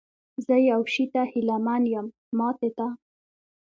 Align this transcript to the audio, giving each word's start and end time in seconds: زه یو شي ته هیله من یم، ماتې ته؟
زه 0.45 0.55
یو 0.71 0.81
شي 0.93 1.05
ته 1.13 1.21
هیله 1.31 1.57
من 1.65 1.81
یم، 1.93 2.07
ماتې 2.37 2.69
ته؟ 2.77 2.87